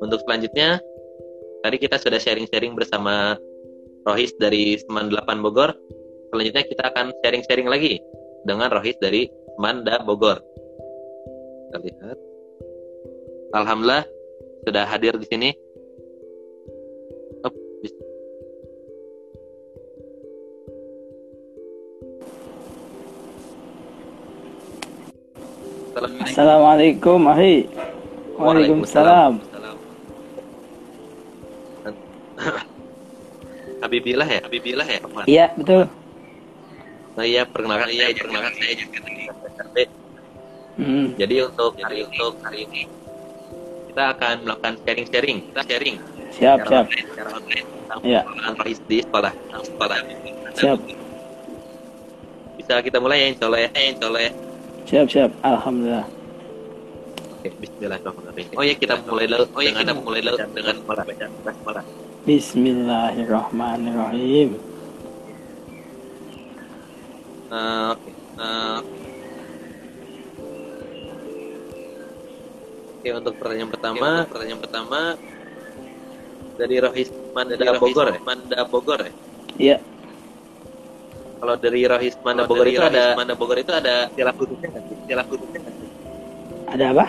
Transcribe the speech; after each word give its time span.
Untuk 0.00 0.22
selanjutnya, 0.24 0.80
tadi 1.66 1.76
kita 1.82 1.98
sudah 1.98 2.16
sharing-sharing 2.16 2.72
bersama 2.78 3.36
Rohis 4.06 4.32
dari 4.38 4.78
Seman 4.78 5.10
8 5.10 5.42
Bogor. 5.42 5.74
Selanjutnya 6.30 6.64
kita 6.64 6.82
akan 6.94 7.12
sharing-sharing 7.20 7.68
lagi 7.68 7.98
dengan 8.46 8.70
Rohis 8.70 8.96
dari 9.02 9.26
Manda 9.58 10.00
Bogor. 10.06 10.38
Kita 11.68 11.78
lihat. 11.82 12.18
Alhamdulillah 13.52 14.04
sudah 14.64 14.84
hadir 14.86 15.18
di 15.18 15.26
sini. 15.26 15.50
Assalamualaikum. 26.36 27.32
Ahi. 27.32 27.64
Waalaikumsalam. 28.36 29.40
Habibillah 33.80 34.28
ya, 34.28 34.44
Habibillah 34.44 34.84
ya. 34.84 35.00
Iya, 35.24 35.46
betul. 35.56 35.88
Nah, 37.16 37.24
iya, 37.24 37.48
perkenalkan 37.48 37.88
saya, 37.88 38.12
perkenalkan 38.20 38.52
saya 38.52 38.72
juga. 38.76 38.98
Hmm. 40.76 41.16
Jadi 41.16 41.40
untuk 41.40 41.72
hari 41.80 42.04
untuk 42.04 42.36
hari 42.44 42.68
ini 42.68 42.84
kita 43.88 44.04
akan 44.12 44.34
melakukan 44.44 44.74
sharing-sharing, 44.84 45.38
kita 45.40 45.60
sharing 45.64 45.96
Siap, 46.36 46.68
secara 46.68 46.84
siap. 46.84 46.86
secara 47.16 47.28
online 47.32 47.64
Iya. 48.04 48.20
di 48.84 48.96
sekolah, 49.00 49.32
sekolah. 49.64 49.96
Siap. 50.52 50.78
Bisa 52.60 52.74
kita 52.84 53.00
mulai 53.00 53.24
ya, 53.24 53.26
insya 53.32 53.48
Allah 53.48 53.60
ya, 53.64 53.70
insya 53.72 54.04
Allah 54.12 54.20
ya. 54.20 54.32
Siap, 54.84 55.06
siap. 55.08 55.30
Alhamdulillah. 55.40 56.15
Oke, 57.46 57.62
Bismillahirrahmanirrahim. 57.62 58.58
Oh 58.58 58.66
ya, 58.66 58.74
kita 58.74 58.98
mulai 59.06 59.30
dulu. 59.30 59.46
Oh 59.54 59.62
ya, 59.62 59.70
kita 59.70 59.94
mulai 59.94 60.18
dulu 60.18 60.34
dengan 60.50 60.82
sekolah. 60.82 61.06
Bismillahirrahmanirrahim. 62.26 64.58
Eh, 67.46 67.86
Oke. 67.94 68.10
Eh, 68.10 68.82
Oke, 72.98 73.14
untuk 73.14 73.38
pertanyaan 73.38 73.70
pertama, 73.70 74.26
pertanyaan 74.26 74.60
pertama 74.66 75.14
dari 76.58 76.82
Rohis 76.82 77.14
Manda 77.30 77.78
Bogor 77.78 78.10
ya? 78.10 78.18
Manda 78.26 78.66
Bogor 78.66 79.06
ya? 79.06 79.14
Iya. 79.54 79.78
Kalau 81.38 81.54
dari 81.62 81.86
Rohis 81.86 82.18
Manda 82.26 82.42
Kalau 82.42 82.50
Bogor 82.50 82.66
dari 82.66 82.74
itu 82.74 82.82
Rohis 82.82 82.98
ada 82.98 83.14
Manda 83.14 83.38
Bogor 83.38 83.62
itu 83.62 83.70
ada 83.70 84.10
istilah 84.10 84.34
khususnya 84.34 84.66
nggak 84.66 84.82
sih? 84.82 84.98
Istilah 84.98 85.30
khususnya 85.30 85.62
nggak 85.62 85.78
sih? 85.78 85.86
Ada 86.66 86.90
apa? 86.90 87.06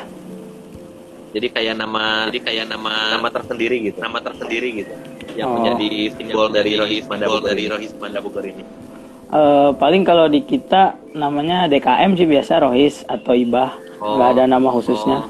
Jadi 1.35 1.47
kayak 1.51 1.75
nama 1.75 2.31
jadi 2.31 2.39
kayak 2.39 2.65
nama 2.71 3.19
nama 3.19 3.27
tersendiri 3.27 3.91
gitu. 3.91 3.97
Nama 3.99 4.19
tersendiri 4.23 4.69
gitu. 4.83 4.93
Yang 5.35 5.47
Oh. 5.47 5.53
menjadi 5.59 5.89
simbol 6.17 6.47
dari 6.49 6.71
Rohis 6.79 7.05
Manda 7.05 7.27
Bogor 7.27 7.51
dari 7.51 7.65
Rohis 7.69 7.91
ini. 7.93 8.63
Eh, 9.27 9.69
paling 9.75 10.07
kalau 10.07 10.31
di 10.31 10.39
kita 10.39 10.95
namanya 11.11 11.67
DKM 11.67 12.15
sih 12.15 12.23
biasa 12.23 12.63
Rohis 12.63 13.03
atau 13.03 13.35
Ibah. 13.35 13.69
Oh. 13.99 14.15
Nggak 14.15 14.29
ada 14.39 14.43
nama 14.47 14.69
khususnya. 14.71 15.27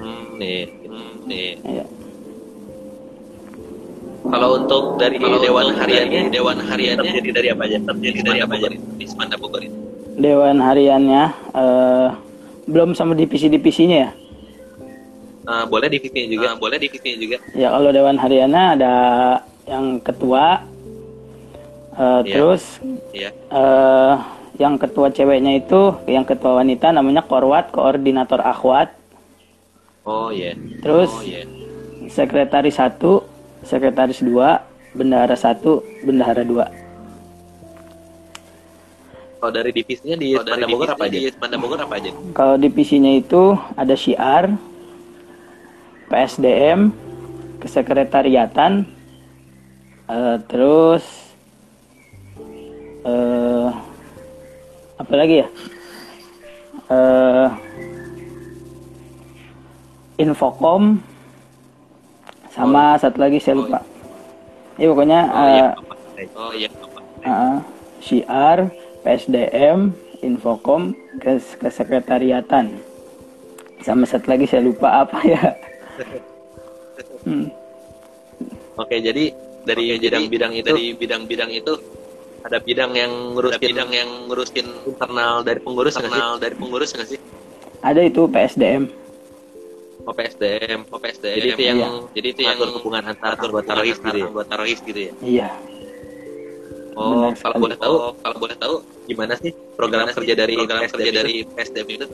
Hmm, 0.00 0.40
nih, 0.40 0.72
hmm, 0.88 1.10
nih. 1.28 1.48
Iya. 1.60 1.84
Kalau 4.30 4.48
untuk 4.56 4.96
dari 4.96 5.16
Kalau 5.20 5.36
dewan 5.42 5.64
untuk 5.68 5.80
hariannya, 5.84 6.20
dari 6.28 6.32
dewan 6.32 6.56
hariannya 6.64 7.12
terdiri 7.12 7.32
dari 7.34 7.48
apa 7.52 7.62
aja? 7.68 7.76
Terdiri 7.82 8.20
dari 8.24 8.40
apa 8.40 8.54
aja? 8.56 8.68
Di. 8.72 9.06
Dewan 10.20 10.56
hariannya 10.60 11.22
eh, 11.56 12.08
belum 12.70 12.96
sama 12.96 13.12
divisi-divisinya 13.12 13.98
ya. 14.00 14.10
Eh, 15.50 15.64
boleh 15.66 15.88
divisinya 15.90 16.26
juga, 16.30 16.48
boleh 16.54 16.78
divisinya 16.78 17.16
juga. 17.18 17.36
Ya 17.58 17.74
kalau 17.74 17.90
dewan 17.90 18.14
hariannya 18.14 18.64
ada 18.78 18.94
yang 19.66 19.98
ketua, 19.98 20.62
eh, 21.98 22.20
Iya. 22.22 22.30
terus 22.30 22.62
Iya. 23.10 23.30
eh 23.50 24.14
yang 24.62 24.78
ketua 24.78 25.10
ceweknya 25.10 25.58
itu, 25.58 25.96
yang 26.06 26.22
ketua 26.22 26.62
wanita 26.62 26.94
namanya 26.94 27.26
Korwat, 27.26 27.74
koordinator 27.74 28.38
akhwat. 28.38 28.94
Oh 30.06 30.30
iya. 30.30 30.54
Terus 30.84 31.10
Oh 31.10 31.26
iya. 31.26 31.42
sekretaris 32.06 32.78
satu, 32.78 33.26
sekretaris 33.66 34.22
dua, 34.22 34.62
bendahara 34.94 35.34
satu, 35.34 35.82
bendahara 36.06 36.46
dua. 36.46 36.70
Kalau 39.40 39.52
dari 39.56 39.72
divisinya 39.72 40.14
di 40.20 40.36
Semanda 40.36 40.66
Bogor 40.68 40.88
apa 40.92 41.08
aja? 41.08 41.16
divisinya 41.16 41.26
Di 41.26 41.34
Semanda 41.34 41.56
Bogor 41.56 41.78
apa 41.80 41.94
aja? 41.96 42.10
Kalau 42.36 42.54
divisinya 42.60 43.12
itu 43.16 43.42
ada 43.72 43.94
syiar, 43.96 44.52
PSDM, 46.10 46.90
kesekretariatan, 47.62 48.82
eh, 50.10 50.36
terus 50.50 51.04
eh 53.06 53.70
apa 55.00 55.12
lagi 55.16 55.40
ya? 55.40 55.48
Eh, 56.90 57.48
Infocom, 60.20 61.00
sama 62.52 62.98
satu 63.00 63.22
lagi 63.22 63.40
saya 63.40 63.56
lupa. 63.56 63.80
Ya 64.76 64.86
pokoknya 64.92 65.20
Oh 65.32 65.46
iya. 65.48 65.68
eh, 66.18 66.28
Oh 66.36 66.52
iya. 66.52 66.68
Uh, 67.24 67.56
syiar, 68.04 68.68
PSDM, 69.00 69.92
Infocom, 70.20 70.92
kes 71.22 71.56
kesekretariatan. 71.56 72.68
Sama 73.80 74.04
satu 74.04 74.28
lagi 74.28 74.44
saya 74.44 74.60
lupa 74.66 75.06
apa 75.06 75.24
ya. 75.24 75.56
Hmm. 77.24 77.48
Oke, 78.76 78.96
jadi 78.98 79.32
dari 79.62 79.96
bidang-bidang 79.98 80.52
itu, 80.56 80.66
dari 80.66 80.86
bidang-bidang 80.96 81.50
itu 81.52 81.72
ada 82.40 82.56
bidang 82.58 82.96
yang 82.96 83.12
ngurusin 83.36 83.60
bidang 83.60 83.90
yang 83.92 84.08
ngurusin 84.24 84.66
internal 84.86 85.44
dari 85.44 85.60
pengurus 85.60 85.94
internal 85.94 86.40
dari 86.40 86.54
pengurus 86.56 86.96
nggak 86.96 87.08
sih? 87.08 87.20
Ada 87.80 88.00
itu 88.02 88.24
PSDM. 88.24 88.88
Oh 90.00 90.16
PSDM, 90.16 90.88
oh 90.88 90.96
PSDM. 90.96 91.36
Jadi 91.36 91.48
itu 91.50 91.62
Iya. 91.62 91.72
yang 91.76 91.94
jadi 92.10 92.28
itu 92.32 92.40
yang 92.40 92.56
ngatur 92.56 92.70
hubungan 92.80 93.02
antar 93.04 93.36
anggota 93.36 93.70
rohis 93.76 93.98
gitu 94.00 94.16
ya. 94.16 94.26
Anggota 94.26 94.52
rohis 94.56 94.80
gitu 94.80 95.00
ya. 95.00 95.12
Iya. 95.20 95.48
Oh, 96.96 97.08
Benar 97.12 97.32
kalau 97.32 97.36
sekali. 97.36 97.60
boleh 97.60 97.76
tahu, 97.76 97.94
kalau 98.18 98.36
boleh 98.38 98.56
tahu 98.56 98.74
gimana 99.06 99.34
sih 99.36 99.52
program 99.76 99.98
Gimana 100.04 100.10
sih 100.10 100.16
kerja 100.20 100.34
dari 100.34 100.54
program 100.56 100.80
PSDM 100.80 100.92
kerja 100.96 101.04
itu? 101.06 101.18
dari 101.20 101.34
PSDM 101.46 101.88
itu? 101.90 102.06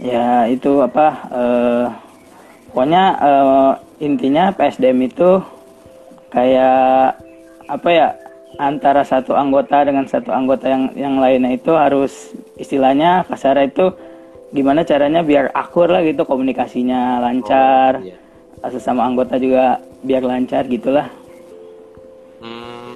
Ya 0.00 0.28
itu 0.48 0.72
apa? 0.80 1.06
eh 1.30 1.86
pokoknya 2.74 3.04
eh, 3.22 3.72
intinya 4.02 4.50
PSDM 4.50 5.06
itu 5.06 5.38
kayak 6.34 7.14
apa 7.70 7.88
ya? 7.94 8.08
Antara 8.54 9.02
satu 9.02 9.34
anggota 9.34 9.82
dengan 9.82 10.06
satu 10.06 10.30
anggota 10.30 10.70
yang 10.70 10.90
yang 10.94 11.14
lainnya 11.18 11.54
itu 11.54 11.74
harus 11.74 12.34
istilahnya 12.54 13.26
kasar 13.26 13.58
itu 13.62 13.94
gimana 14.54 14.86
caranya 14.86 15.26
biar 15.26 15.50
akur 15.54 15.90
lah 15.90 16.02
gitu 16.02 16.26
komunikasinya 16.26 17.22
lancar. 17.22 18.02
Oh, 18.02 18.06
iya. 18.06 18.18
sesama 18.70 19.06
anggota 19.06 19.38
juga 19.38 19.82
biar 20.06 20.22
lancar 20.22 20.66
gitulah. 20.70 21.10
Hmm, 22.38 22.94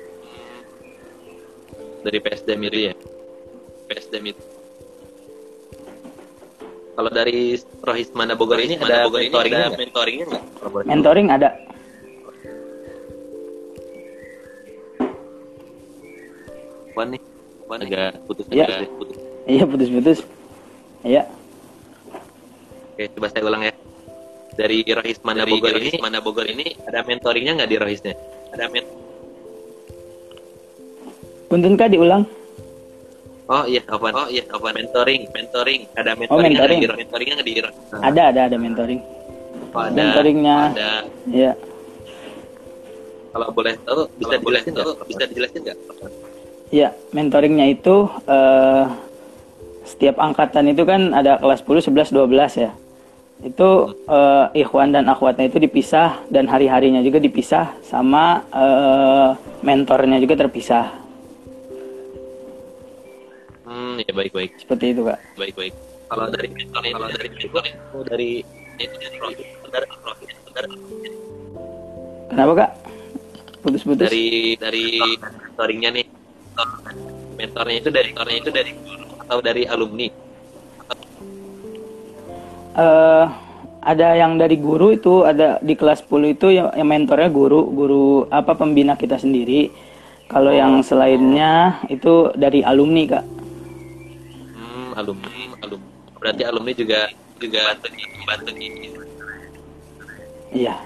dari 2.07 2.19
PSDM 2.23 2.61
itu 2.71 2.79
ya. 2.91 2.95
PSDM 3.91 4.35
itu. 4.35 4.58
Kalau 6.99 7.15
dari 7.15 7.55
Rohis 7.79 8.11
Mana 8.11 8.35
Bogor 8.35 8.59
ini 8.59 8.75
Mana 8.75 8.91
ada 8.91 9.07
Bogor 9.07 9.23
ini 9.23 9.31
mentoringnya 9.31 9.55
ada 9.55 9.69
nggak? 9.71 9.79
mentoringnya 9.79 10.25
nggak? 10.27 10.45
Mentoring 10.91 11.29
ada. 11.31 11.49
Wan 16.99 17.15
nih, 17.15 17.23
Wan 17.71 17.81
agak 17.87 18.19
putus 18.27 18.45
Iya. 18.51 18.67
agak 18.67 18.91
putus. 18.99 19.17
Iya 19.47 19.63
putus-putus. 19.65 20.19
Iya. 21.07 21.23
Oke, 22.93 23.05
coba 23.15 23.27
saya 23.31 23.43
ulang 23.47 23.63
ya. 23.63 23.73
Dari 24.59 24.83
Rohis 24.83 25.23
Mana 25.23 25.47
Dari 25.47 25.55
Bogor 25.55 25.79
Rohis 25.79 25.95
ini, 25.95 26.03
Mana 26.03 26.19
Bogor 26.19 26.47
ini 26.51 26.75
ada 26.83 27.07
mentoringnya 27.07 27.63
nggak 27.63 27.71
di 27.71 27.77
Rohisnya? 27.79 28.15
Ada 28.51 28.67
men 28.75 28.83
Punten 31.47 31.79
kah 31.79 31.87
diulang? 31.87 32.27
Oh 33.49 33.65
iya, 33.65 33.81
apa? 33.89 34.07
Oh 34.13 34.29
iya, 34.29 34.45
apa? 34.45 34.69
Mentoring, 34.77 35.25
mentoring. 35.33 35.89
Ada 35.97 36.13
mentoringnya 36.13 36.37
Oh, 36.37 36.41
mentoring. 36.45 36.79
nggak 36.79 36.93
di 36.93 37.01
mentoringnya 37.01 37.35
nggak 37.41 37.49
di? 37.49 37.53
Nah, 37.65 38.01
Ada 38.05 38.23
ada 38.29 38.41
ada 38.53 38.57
mentoring. 38.61 39.01
oh, 39.73 39.81
ada. 39.81 39.97
Mentoringnya. 39.97 40.57
Ada. 40.77 40.91
Iya. 41.33 41.53
Kalau 43.29 43.49
boleh 43.53 43.75
tahu, 43.85 44.01
bisa 44.17 44.29
Kalau 44.31 44.45
boleh 44.45 44.61
dijelasin 44.61 44.73
tahu, 44.77 44.91
nggak? 44.93 45.07
Bisa 45.09 45.23
dijelasin 45.25 45.61
nggak? 45.65 45.77
Iya, 46.69 46.89
mentoringnya 47.11 47.67
itu 47.67 47.97
eh 48.29 48.85
setiap 49.89 50.21
angkatan 50.21 50.69
itu 50.69 50.85
kan 50.85 51.17
ada 51.17 51.41
kelas 51.41 51.65
10, 51.65 51.81
11, 51.89 52.13
12 52.13 52.53
ya. 52.61 52.71
Itu 53.41 53.69
eh, 54.05 54.45
ikhwan 54.61 54.93
dan 54.93 55.09
akhwatnya 55.09 55.49
itu 55.49 55.57
dipisah 55.57 56.21
dan 56.29 56.45
hari-harinya 56.45 57.01
juga 57.01 57.17
dipisah 57.17 57.73
sama 57.81 58.45
eh, 58.53 59.29
mentornya 59.65 60.21
juga 60.21 60.37
terpisah. 60.37 61.08
Hmm, 63.69 64.01
ya 64.01 64.13
baik 64.17 64.33
baik. 64.33 64.51
Seperti 64.65 64.97
itu 64.97 65.05
kak. 65.05 65.21
Baik 65.37 65.53
baik. 65.53 65.75
Kalau 66.09 66.27
dari 66.33 66.49
mentor 66.49 66.83
kalau 66.89 67.09
dari 67.13 67.29
mentor 67.29 67.65
itu 67.69 67.99
dari 68.09 68.31
itu 68.81 68.95
dari 68.97 69.17
profit 69.21 69.47
dari 69.69 69.87
profit 70.01 70.29
dari 70.57 70.69
Kenapa 72.33 72.53
kak? 72.57 72.71
Putus-putus. 73.61 74.09
dari 74.09 74.57
dari 74.57 74.87
mentoringnya 75.53 75.91
nih 75.93 76.07
mentornya 77.39 77.77
itu 77.79 77.91
dari 77.93 78.09
mentornya 78.11 78.39
itu 78.41 78.51
dari 78.51 78.71
guru 78.75 79.07
atau 79.23 79.39
dari 79.43 79.63
alumni 79.69 80.09
eh 82.79 83.27
ada 83.79 84.09
yang 84.19 84.37
dari 84.37 84.59
guru 84.59 84.95
itu 84.95 85.23
ada 85.23 85.63
di 85.63 85.79
kelas 85.79 86.03
10 86.07 86.35
itu 86.35 86.47
yang, 86.51 86.69
yang 86.75 86.89
mentornya 86.91 87.31
guru 87.31 87.71
guru 87.71 88.07
apa 88.31 88.59
pembina 88.59 88.99
kita 88.99 89.19
sendiri 89.19 89.71
kalau 90.29 90.51
yang 90.51 90.83
selainnya 90.83 91.83
itu 91.91 92.35
dari 92.35 92.63
alumni 92.63 93.05
kak 93.07 93.25
alumni 94.99 95.55
alumni 95.63 95.91
berarti 96.19 96.43
alumni 96.43 96.73
juga 96.75 97.01
juga 97.39 97.79
bantu 98.27 98.51
di 98.59 98.67
iya 100.51 100.77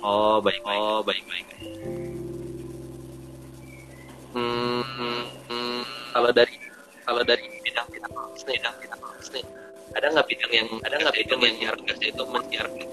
oh 0.00 0.40
baik 0.40 0.64
oh 0.64 1.04
baik 1.04 1.24
baik 1.28 1.46
hmm, 4.32 4.80
hmm, 4.82 5.22
hmm, 5.52 5.80
kalau 6.16 6.30
dari 6.32 6.56
kalau 7.04 7.22
dari 7.22 7.44
bidang 7.60 7.86
bidang 7.92 8.12
bidang 8.32 8.74
bidang 8.80 9.46
ada 9.94 10.06
nggak 10.10 10.26
bidang 10.26 10.52
yang 10.52 10.68
ada 10.82 10.96
nggak 10.98 11.14
bidang 11.20 11.40
yang 11.44 11.54
menyiarkan 11.54 11.96
itu 12.02 12.22
menyiarkan 12.26 12.86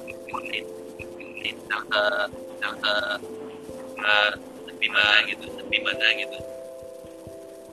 ke 1.92 2.04
ke 2.82 4.16
lebih 4.70 4.90
mana 4.92 5.16
gitu 5.28 5.46
lebih 5.60 5.80
mana 5.84 6.06
gitu 6.16 6.38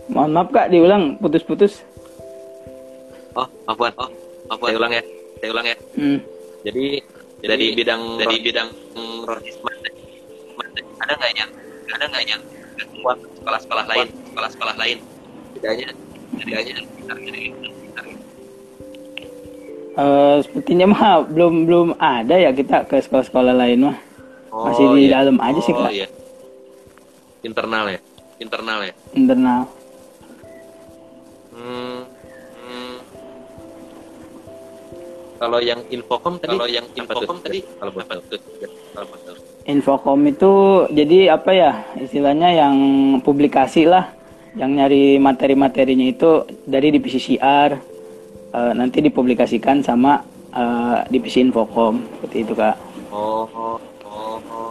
mohon 0.09 0.31
maaf 0.33 0.49
kak 0.51 0.69
diulang 0.73 1.21
putus-putus 1.21 1.85
oh 3.37 3.49
afwan 3.69 3.93
oh 3.99 4.11
afwan 4.49 4.69
saya 4.73 4.79
ulang 4.81 4.93
ya. 4.93 5.03
Saya 5.39 5.51
ulang 5.55 5.67
ya. 5.67 5.77
Hmm. 5.95 6.19
jadi 6.67 6.85
dari 7.39 7.67
bidang 7.77 8.03
dari 8.19 8.37
bidang 8.43 8.69
rohisma 9.25 9.71
ada 10.99 11.13
nggak 11.15 11.33
yang 11.37 11.51
ada 11.95 12.05
nggak 12.11 12.25
yang 12.27 12.43
kuat? 13.01 13.19
Sekolah-sekolah 13.39 13.85
lain. 13.89 14.07
Sekolah-sekolah 14.33 14.75
lain. 14.77 14.99
Tidaknya 15.57 15.89
tidaknya 16.37 16.77
Eh, 19.99 20.37
sepertinya 20.47 20.87
mah 20.95 21.27
belum 21.27 21.67
belum 21.67 21.89
ada 21.99 22.39
ya 22.39 22.55
kita 22.55 22.87
ke 22.87 23.03
sekolah-sekolah 23.03 23.51
lain 23.51 23.91
mah. 23.91 23.99
Masih 24.55 24.95
di 24.95 25.11
dalam 25.11 25.43
aja 25.43 25.59
sih, 25.59 25.75
Kak. 25.75 25.91
iya. 25.91 26.07
internal 27.43 27.91
ya? 27.91 27.99
Internal 28.39 28.79
ya? 28.87 28.95
Internal. 29.19 29.61
Hmm. 31.51 32.07
Kalau 35.39 35.63
yang 35.63 35.79
infocom 35.87 36.35
tadi, 36.43 36.51
kalau 36.51 36.67
yang 36.67 36.87
infocom 36.99 37.39
tadi, 37.39 37.63
kalau 37.79 37.95
tuh, 37.95 38.39
tuh. 38.43 39.39
Infocom 39.71 40.19
itu 40.27 40.53
jadi 40.91 41.39
apa 41.39 41.51
ya 41.55 41.73
istilahnya 41.95 42.51
yang 42.51 42.77
publikasi 43.23 43.87
lah 43.87 44.11
yang 44.59 44.75
nyari 44.75 45.23
materi-materinya 45.23 46.07
itu 46.11 46.43
dari 46.67 46.91
divisi 46.91 47.23
CR 47.23 47.71
eh, 48.51 48.73
nanti 48.75 48.99
dipublikasikan 48.99 49.79
sama 49.87 50.19
eh, 50.51 51.07
divisi 51.07 51.39
Infocom 51.39 52.03
seperti 52.19 52.37
itu 52.43 52.59
kak. 52.59 52.75
Oh, 53.15 53.47
oh, 53.55 53.79
oh, 54.11 54.43
oh. 54.51 54.71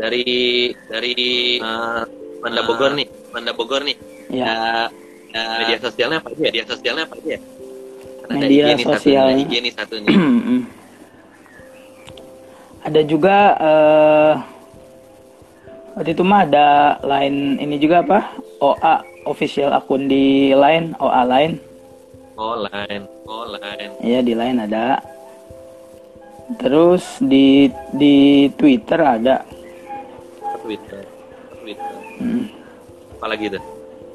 dari 0.00 0.68
dari 0.84 1.16
uh, 1.64 2.04
Manda 2.44 2.60
Bogor 2.66 2.92
nih, 2.92 3.08
Manda 3.32 3.56
Bogor 3.56 3.86
nih. 3.86 4.11
Ya. 4.32 4.88
Ya, 5.32 5.44
media 5.64 5.78
sosialnya 5.80 6.18
apa 6.20 6.28
aja? 6.32 6.42
Media 6.44 6.64
sosialnya 6.68 7.04
apa 7.08 7.14
aja? 7.20 7.36
Ada 8.22 8.34
Media 8.36 8.64
satu, 8.80 9.08
ada 9.12 9.32
IG 9.36 9.52
nih 9.60 9.72
satu 9.72 9.94
nih. 10.00 10.16
ada 12.82 13.00
juga 13.06 13.36
eh 13.60 14.34
waktu 15.94 16.10
itu 16.16 16.22
mah 16.24 16.40
ada 16.48 16.98
line 17.04 17.60
ini 17.60 17.76
juga 17.78 18.02
apa 18.02 18.18
OA 18.58 18.94
official 19.28 19.70
akun 19.76 20.10
di 20.10 20.50
line 20.56 20.96
OA 20.98 21.22
line 21.28 21.54
Online, 22.32 23.04
online. 23.28 23.92
Iya 24.00 24.24
di 24.24 24.32
line 24.32 24.58
ada. 24.64 24.98
Terus 26.56 27.20
di 27.20 27.68
di 27.92 28.48
Twitter 28.56 28.98
ada. 28.98 29.44
Twitter, 30.64 31.04
Twitter. 31.60 31.96
Hmm. 32.18 32.48
Apalagi 33.20 33.52
tuh? 33.52 33.62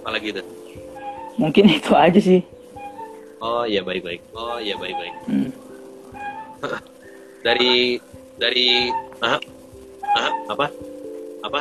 Apalagi 0.08 0.40
tuh? 0.40 0.46
Mungkin 1.36 1.68
itu 1.84 1.92
aja 1.92 2.16
sih. 2.16 2.40
Oh 3.44 3.68
iya 3.68 3.84
baik 3.84 4.08
baik. 4.08 4.24
Oh 4.32 4.56
iya 4.56 4.80
baik 4.80 4.96
baik. 4.96 5.14
Hmm. 5.28 5.50
Dari 7.46 8.00
dari 8.40 8.88
ah, 9.20 9.36
ah, 10.16 10.32
apa 10.48 10.72
apa 11.44 11.60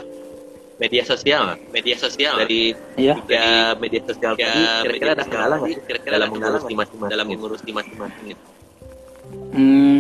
media 0.77 1.03
sosial 1.03 1.57
media 1.73 1.97
sosial 1.97 2.37
dari 2.37 2.77
Iya. 3.01 3.17
tiga 3.25 3.45
media 3.81 4.01
sosial 4.05 4.33
tadi 4.37 4.61
kira-kira 4.85 5.11
ada 5.17 5.25
kendala 5.25 5.55
nggak 5.57 5.73
sih 5.73 5.83
kira-kira 5.89 6.13
dalam 6.21 6.29
mengurus 6.37 6.65
di 6.69 6.75
masing-masing 6.77 7.13
dalam 7.13 7.27
mengurus 7.33 7.61
di 7.65 7.73
masing-masing 7.73 8.25
gitu. 8.35 8.45
Hmm, 9.57 9.97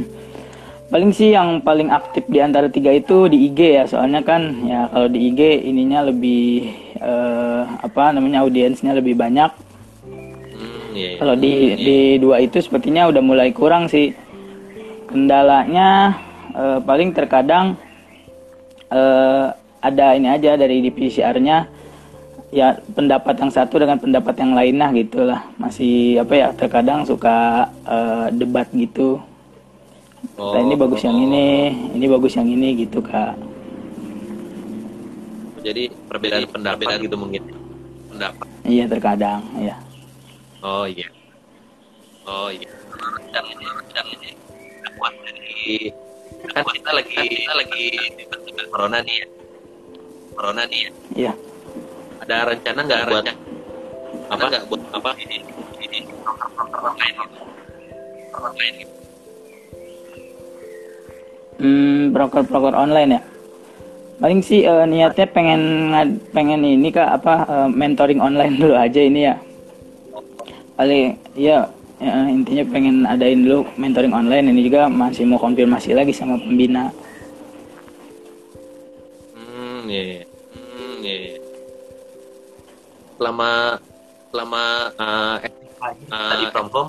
paling 0.92 1.10
sih 1.16 1.32
yang 1.32 1.64
paling 1.64 1.88
aktif 1.88 2.24
di 2.28 2.38
antara 2.44 2.68
tiga 2.68 2.92
itu 2.92 3.24
di 3.32 3.48
IG 3.48 3.60
ya, 3.80 3.84
soalnya 3.88 4.20
kan 4.20 4.42
ya 4.68 4.86
kalau 4.92 5.08
di 5.08 5.32
IG 5.32 5.40
ininya 5.64 6.12
lebih 6.12 6.76
eh, 6.98 7.62
apa 7.82 8.12
namanya 8.12 8.44
audiensnya 8.44 8.96
lebih 8.96 9.16
banyak. 9.16 9.50
Hmm, 10.06 10.32
iya, 10.96 11.16
iya. 11.16 11.18
Kalau 11.20 11.34
di 11.36 11.52
di 11.76 11.98
dua 12.18 12.42
itu 12.42 12.60
sepertinya 12.60 13.08
udah 13.08 13.22
mulai 13.22 13.50
kurang 13.52 13.88
sih. 13.88 14.12
Kendalanya 15.06 16.18
eh, 16.52 16.78
paling 16.82 17.14
terkadang 17.14 17.78
eh, 18.90 19.46
ada 19.80 20.06
ini 20.18 20.28
aja 20.32 20.58
dari 20.58 20.82
divisi 20.82 21.22
R-nya 21.22 21.68
ya 22.54 22.78
pendapat 22.94 23.42
yang 23.42 23.52
satu 23.52 23.82
dengan 23.82 23.98
pendapat 23.98 24.34
yang 24.38 24.54
lainnya 24.54 24.88
gitulah 24.94 25.40
masih 25.58 26.22
apa 26.22 26.32
ya 26.34 26.48
terkadang 26.54 27.02
suka 27.02 27.68
eh, 27.86 28.26
debat 28.34 28.66
gitu 28.74 29.18
Nah, 30.36 30.60
ini 30.60 30.74
bagus 30.74 31.00
yang 31.06 31.16
ini, 31.16 31.72
ini 31.94 32.06
bagus 32.10 32.34
yang 32.34 32.48
ini 32.50 32.68
gitu 32.82 32.98
kak. 32.98 33.38
Jadi 35.66 35.82
perbedaan 36.06 36.46
pendapat 36.46 37.02
gitu 37.02 37.16
mungkin 37.18 37.42
pendapat 38.14 38.46
Iya 38.62 38.84
terkadang, 38.86 39.42
ya. 39.58 39.74
oh 40.62 40.86
iya 40.86 41.06
oh 42.26 42.48
iya 42.54 42.70
dan 43.34 43.44
dan 43.94 44.06
ini 44.14 44.30
kuat 44.96 45.14
dari 45.26 45.90
kan 46.54 46.62
kita 46.70 46.90
lagi 46.94 47.18
kita 47.26 47.52
lagi 47.58 47.84
corona 48.70 48.98
nih 49.02 49.16
ya 49.22 49.26
corona 50.38 50.62
nih 50.70 50.80
ya 50.86 50.90
Iya. 51.16 51.32
ada 52.22 52.36
rencana 52.46 52.80
nggak 52.86 53.00
buat 53.10 53.24
apa 54.30 54.44
nggak 54.50 54.64
buat 54.70 54.82
apa 54.94 55.10
ini 55.18 55.36
ini 55.82 55.98
online 56.82 57.14
gitu. 57.18 57.42
online 58.34 58.74
gitu. 58.82 58.94
Hmm, 61.56 62.12
broker-broker 62.12 62.74
online 62.76 63.10
ya. 63.16 63.22
Paling 64.16 64.40
sih 64.40 64.64
eh, 64.64 64.84
niatnya 64.88 65.28
pengen 65.28 65.92
ngad- 65.92 66.20
pengen 66.32 66.64
ini 66.64 66.88
kak 66.88 67.20
apa 67.20 67.34
eh, 67.44 67.68
mentoring 67.68 68.20
online 68.20 68.56
dulu 68.56 68.72
aja 68.72 69.00
ini 69.00 69.28
ya. 69.28 69.36
Paling 70.76 71.16
ya, 71.36 71.68
ya, 72.00 72.12
intinya 72.28 72.64
pengen 72.72 73.04
adain 73.04 73.44
dulu 73.44 73.68
mentoring 73.76 74.12
online 74.16 74.52
ini 74.52 74.68
juga 74.68 74.88
masih 74.88 75.28
mau 75.28 75.36
konfirmasi 75.36 75.92
lagi 75.92 76.16
sama 76.16 76.40
pembina. 76.40 76.88
Hmm, 79.36 79.84
iya. 79.88 80.02
iya. 80.04 80.22
Hmm, 80.52 80.96
iya. 81.04 81.16
iya. 81.16 81.36
Selama 83.16 83.50
selama 84.32 84.64
uh, 85.00 85.36
tadi 86.08 86.44
from 86.52 86.68
home, 86.68 86.88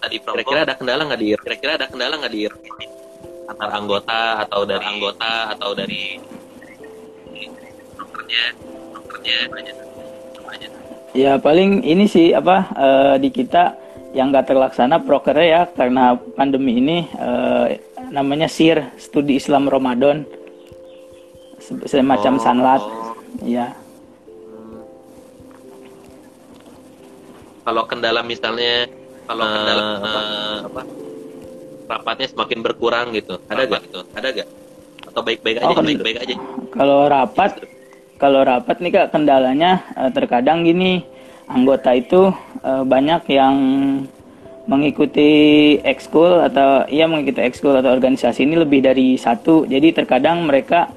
tadi 0.00 0.16
from 0.20 0.32
kira-kira 0.36 0.60
ada 0.64 0.74
kendala 0.76 1.02
nggak 1.08 1.20
di 1.20 1.28
kira-kira 1.40 1.72
ada 1.76 1.86
kendala 1.88 2.14
nggak 2.20 2.32
di 2.32 2.48
antar 3.46 3.70
anggota 3.72 4.20
atau 4.48 4.64
dari 4.64 4.84
anggota 4.84 5.32
atau 5.52 5.70
dari 5.76 6.16
dokternya 8.16 8.44
dokternya 8.96 9.36
banyak 9.52 9.74
Ya 11.16 11.40
paling 11.40 11.80
ini 11.80 12.04
sih 12.04 12.36
apa 12.36 12.56
eh, 12.76 13.14
di 13.16 13.32
kita 13.32 13.72
yang 14.12 14.32
gak 14.32 14.52
terlaksana 14.52 15.00
prokernya 15.00 15.46
ya 15.48 15.62
karena 15.64 16.12
pandemi 16.36 16.76
ini 16.76 17.08
eh, 17.08 17.80
namanya 18.12 18.48
SIR 18.48 18.84
Studi 18.96 19.40
Islam 19.40 19.64
Ramadan. 19.64 20.28
Se- 21.56 21.88
semacam 21.88 22.36
Oh, 22.36 22.40
sanlat. 22.40 22.82
Oh. 22.84 23.16
ya 23.44 23.72
kalau 27.64 27.82
kendala 27.88 28.20
misalnya 28.20 28.84
kalau 29.24 29.44
kendala 29.48 29.82
eh, 29.82 30.56
apa? 30.68 30.82
rapatnya 31.86 32.26
semakin 32.28 32.58
berkurang 32.60 33.06
gitu. 33.16 33.40
Ada 33.48 33.64
gak 33.64 33.80
gitu 33.88 34.00
ada 34.12 34.28
gak 34.36 34.48
atau 35.06 35.20
baik-baik 35.24 35.56
aja? 35.64 35.72
Oh, 35.72 35.80
baik-baik 35.80 36.18
aja? 36.20 36.34
Kalau 36.76 37.08
rapat, 37.08 37.50
kalau 38.16 38.44
rapat 38.44 38.80
nih 38.80 38.92
kak 38.92 39.12
kendalanya 39.12 39.84
uh, 39.96 40.08
terkadang 40.12 40.64
gini 40.64 41.04
anggota 41.46 41.94
itu 41.94 42.32
uh, 42.64 42.82
banyak 42.82 43.22
yang 43.30 43.56
mengikuti 44.66 45.30
ekskul 45.86 46.42
atau 46.42 46.82
iya 46.90 47.06
mengikuti 47.06 47.38
ekskul 47.38 47.78
atau 47.78 47.94
organisasi 47.94 48.42
ini 48.42 48.58
lebih 48.58 48.82
dari 48.82 49.14
satu. 49.14 49.62
Jadi 49.62 49.94
terkadang 49.94 50.42
mereka 50.42 50.90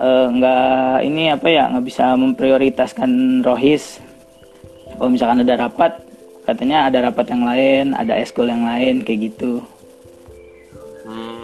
uh, 0.00 0.26
nggak 0.32 1.04
ini 1.04 1.28
apa 1.28 1.46
ya 1.52 1.68
nggak 1.68 1.84
bisa 1.84 2.16
memprioritaskan 2.16 3.44
rohis. 3.44 4.00
Kalau 4.96 5.10
misalkan 5.12 5.44
ada 5.44 5.68
rapat 5.68 6.00
katanya 6.48 6.88
ada 6.88 7.08
rapat 7.08 7.26
yang 7.28 7.44
lain 7.44 7.84
ada 7.92 8.16
ekskul 8.16 8.48
yang 8.48 8.64
lain 8.64 9.04
kayak 9.04 9.32
gitu. 9.32 9.60
Hmm. 11.04 11.43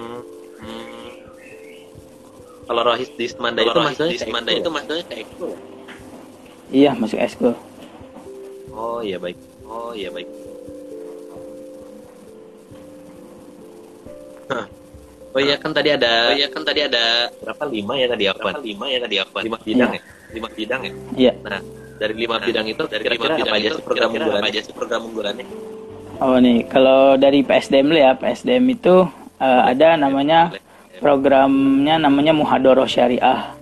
Kalau 2.70 2.86
rohis 2.86 3.10
di 3.18 3.26
Semanda 3.26 3.66
itu 3.66 3.74
maksudnya 3.74 4.14
di 4.14 4.20
Semanda 4.22 4.50
itu 4.54 4.68
maksudnya 4.70 5.02
ke 5.10 5.14
ekskul 5.26 5.52
iya 6.70 6.94
masuk 6.94 7.18
ekskul 7.18 7.54
oh 8.70 9.02
iya 9.02 9.18
baik 9.18 9.34
oh 9.66 9.90
iya 9.90 10.14
baik 10.14 10.30
Oh 15.30 15.38
iya 15.38 15.54
kan 15.62 15.70
tadi 15.70 15.94
ada 15.94 16.34
Oh 16.34 16.34
iya 16.34 16.50
kan 16.50 16.66
tadi 16.66 16.82
ada 16.82 17.30
berapa 17.38 17.62
lima 17.70 17.94
ya 17.94 18.10
tadi 18.10 18.26
apa? 18.26 18.50
Lima 18.66 18.90
ya 18.90 18.98
tadi 18.98 19.16
apa? 19.22 19.38
Lima 19.46 19.62
bidang 19.62 19.90
iya. 19.94 20.02
ya? 20.02 20.34
Lima 20.34 20.48
bidang 20.50 20.80
ya? 20.82 20.92
Iya. 21.14 21.32
Nah, 21.46 21.62
dari 22.02 22.14
lima 22.18 22.34
nah, 22.34 22.46
bidang 22.50 22.66
itu 22.66 22.82
dari 22.90 23.04
lima 23.06 23.26
bidang 23.30 23.46
apa 23.46 23.54
aja 23.62 23.68
sih 23.70 23.84
program 23.86 24.08
unggulan? 24.10 24.42
Apa 24.42 24.48
aja 24.50 24.60
sih 24.66 24.74
program 24.74 25.00
unggulannya? 25.06 25.46
Oh 26.18 26.34
nih, 26.34 26.58
kalau 26.66 27.14
dari 27.14 27.46
PSDM 27.46 27.94
ya, 27.94 28.18
PSDM 28.18 28.64
itu 28.74 29.06
uh, 29.38 29.62
ada 29.70 29.94
namanya 29.94 30.50
programnya 31.00 31.96
namanya 31.96 32.36
Muhadoro 32.36 32.84
Syariah. 32.84 33.56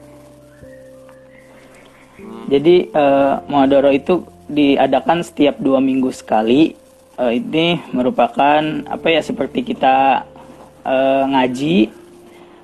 Jadi 2.51 2.91
uh, 2.91 3.41
Muhadoro 3.47 3.95
itu 3.95 4.27
diadakan 4.51 5.23
setiap 5.23 5.57
dua 5.63 5.79
minggu 5.79 6.11
sekali. 6.11 6.75
Uh, 7.15 7.31
ini 7.35 7.79
merupakan 7.95 8.63
apa 8.91 9.07
ya 9.11 9.23
seperti 9.23 9.63
kita 9.63 10.27
uh, 10.83 11.25
ngaji 11.31 11.91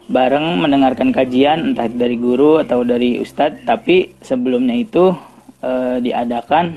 bareng 0.04 0.60
mendengarkan 0.60 1.10
kajian 1.16 1.72
entah 1.72 1.88
dari 1.88 2.20
guru 2.20 2.60
atau 2.60 2.84
dari 2.84 3.16
ustadz 3.18 3.64
tapi 3.64 4.12
sebelumnya 4.20 4.76
itu 4.76 5.16
uh, 5.64 5.96
diadakan 5.96 6.76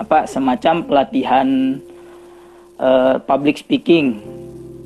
apa 0.00 0.24
semacam 0.24 0.84
pelatihan 0.84 1.78
uh, 2.80 3.20
public 3.20 3.60
speaking 3.60 4.16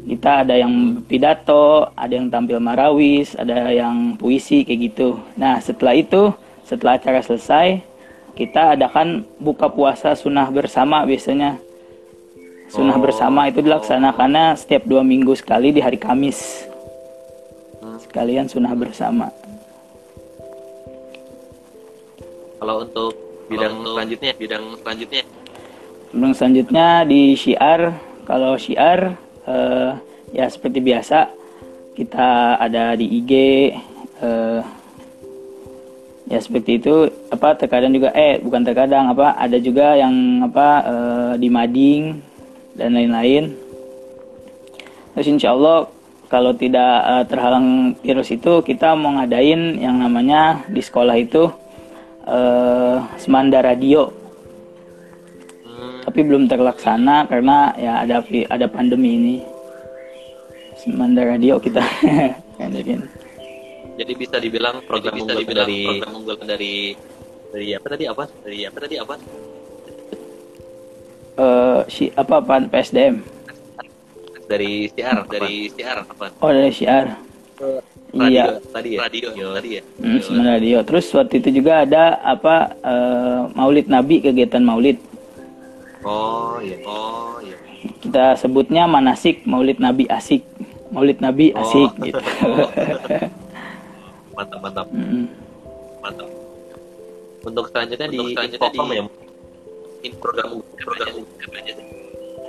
kita 0.09 0.47
ada 0.47 0.55
yang 0.57 1.05
pidato 1.05 1.91
ada 1.93 2.13
yang 2.13 2.33
tampil 2.33 2.61
marawis 2.63 3.37
ada 3.37 3.69
yang 3.73 4.17
puisi 4.17 4.65
kayak 4.65 4.93
gitu 4.93 5.21
nah 5.37 5.61
setelah 5.61 5.97
itu 5.97 6.33
setelah 6.65 6.97
acara 6.97 7.21
selesai 7.21 7.83
kita 8.39 8.79
adakan 8.79 9.27
buka 9.37 9.69
puasa 9.69 10.17
sunnah 10.17 10.49
bersama 10.49 11.05
biasanya 11.05 11.61
Sunnah 12.71 12.95
oh. 12.95 13.03
bersama 13.03 13.51
itu 13.51 13.67
dilaksanakan 13.67 14.55
setiap 14.55 14.87
dua 14.87 15.03
minggu 15.03 15.35
sekali 15.35 15.75
di 15.75 15.83
hari 15.83 15.99
Kamis. 15.99 16.71
Sekalian 18.07 18.47
sunnah 18.47 18.71
bersama. 18.79 19.27
Kalau 22.63 22.87
untuk 22.87 23.11
bidang 23.51 23.75
Kalau 23.75 23.83
untuk 23.83 23.93
selanjutnya, 23.99 24.33
bidang 24.39 24.65
selanjutnya. 24.87 25.23
Bidang 26.15 26.35
selanjutnya 26.39 26.87
di 27.11 27.35
syiar. 27.35 27.99
Kalau 28.23 28.55
syiar 28.55 29.19
uh, 29.51 29.91
ya 30.31 30.47
seperti 30.47 30.79
biasa 30.79 31.27
kita 31.99 32.57
ada 32.57 32.95
di 32.95 33.07
IG 33.19 33.33
uh, 34.23 34.63
eh, 34.63 34.63
ya 36.31 36.39
seperti 36.39 36.79
itu 36.79 37.11
apa 37.35 37.59
terkadang 37.59 37.91
juga 37.91 38.15
eh 38.15 38.39
bukan 38.39 38.63
terkadang 38.63 39.11
apa 39.11 39.35
ada 39.35 39.59
juga 39.59 39.99
yang 39.99 40.47
apa 40.47 40.69
uh, 40.87 41.33
di 41.35 41.51
mading 41.51 42.23
dan 42.79 42.95
lain-lain. 42.95 43.51
Terus 45.13 45.27
insya 45.27 45.53
Allah 45.53 45.91
kalau 46.31 46.55
tidak 46.55 46.95
uh, 47.03 47.25
terhalang 47.27 47.99
virus 47.99 48.31
itu 48.31 48.63
kita 48.63 48.95
mau 48.95 49.19
ngadain 49.19 49.83
yang 49.83 49.99
namanya 49.99 50.63
di 50.71 50.79
sekolah 50.79 51.19
itu 51.19 51.51
uh, 52.31 53.03
semanda 53.19 53.59
radio. 53.59 54.20
Tapi 56.11 56.27
belum 56.27 56.51
terlaksana 56.51 57.31
karena 57.31 57.71
ya 57.79 58.03
ada 58.03 58.27
ada 58.27 58.67
pandemi 58.67 59.15
ini. 59.15 59.37
Semanda 60.75 61.23
radio 61.23 61.63
kita. 61.63 61.79
Jadi 64.01 64.13
bisa 64.17 64.43
dibilang 64.43 64.83
program 64.83 65.15
bisa 65.15 65.39
dibilang 65.39 65.69
dari 65.71 65.81
program 65.87 66.13
unggulan 66.19 66.47
dari 66.51 66.75
dari 67.55 67.67
apa 67.79 67.87
tadi 67.95 68.05
apa? 68.11 68.25
Dari 68.43 68.59
apa 68.67 68.79
tadi 68.83 68.97
apa? 68.99 69.15
uh, 71.41 71.81
si 71.87 72.11
apa 72.15 72.35
apa? 72.43 72.55
PSDM 72.69 73.23
dari 74.51 74.91
siar 74.91 75.23
dari 75.31 75.71
siar 75.71 75.97
apa? 76.03 76.27
Oh 76.43 76.51
dari 76.51 76.73
siar 76.75 77.07
iya. 78.19 78.59
Tadi 78.59 78.99
ya 78.99 79.07
radio 79.07 79.55
tadi 79.55 79.69
ya? 79.79 79.83
Hmm, 80.03 80.43
radio. 80.43 80.79
Terus 80.83 81.07
waktu 81.15 81.39
itu 81.39 81.63
juga 81.63 81.87
ada 81.87 82.19
apa 82.25 82.75
uh, 82.83 83.41
Maulid 83.55 83.87
Nabi 83.87 84.19
kegiatan 84.19 84.65
Maulid 84.65 84.99
oh 86.05 86.61
iya 86.63 86.77
oh 86.85 87.41
iya 87.45 87.57
kita 88.01 88.37
sebutnya 88.37 88.85
manasik 88.85 89.49
Maulid 89.49 89.81
Nabi 89.81 90.05
asik. 90.11 90.45
Maulid 90.91 91.23
Nabi 91.23 91.55
oh. 91.55 91.63
asik 91.63 91.91
oh. 91.97 92.05
gitu. 92.05 92.21
Mantap 94.37 94.61
mantap. 94.65 94.87
Mm. 94.93 95.27
mantap. 96.01 96.29
Untuk 97.41 97.65
selanjutnya 97.73 98.07
untuk 98.09 98.27
di 98.29 98.35
selanjutnya 98.37 98.69
di 98.69 98.79
ya 100.05 100.13
program 100.17 100.65
program 100.81 101.15